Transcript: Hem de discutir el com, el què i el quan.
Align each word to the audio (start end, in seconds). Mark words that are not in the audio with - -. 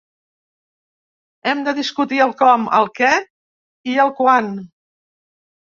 Hem 1.51 1.61
de 1.69 1.75
discutir 1.81 2.23
el 2.27 2.33
com, 2.41 2.67
el 2.81 2.91
què 3.01 3.13
i 3.95 3.99
el 4.07 4.17
quan. 4.23 4.53